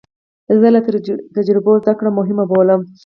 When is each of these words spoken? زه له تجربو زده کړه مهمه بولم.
زه 0.61 0.67
له 0.75 0.79
تجربو 1.35 1.73
زده 1.83 1.93
کړه 1.99 2.09
مهمه 2.19 2.43
بولم. 2.51 2.81